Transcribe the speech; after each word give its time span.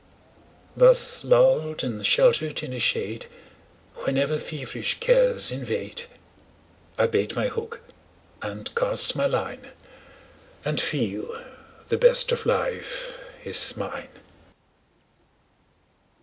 Thus 0.75 1.23
lulled 1.23 1.83
and 1.83 2.03
sheltered 2.03 2.63
in 2.63 2.73
a 2.73 2.79
shade 2.79 3.27
Where 3.97 4.11
never 4.11 4.39
feverish 4.39 4.99
cares 4.99 5.51
invade, 5.51 6.05
I 6.97 7.05
bait 7.05 7.35
my 7.35 7.49
hook 7.49 7.81
and 8.41 8.73
cast 8.73 9.15
my 9.15 9.27
line, 9.27 9.67
And 10.65 10.81
feel 10.81 11.39
the 11.89 11.99
best 11.99 12.31
of 12.31 12.47
life 12.47 13.13
is 13.43 13.77
mine. 13.77 14.09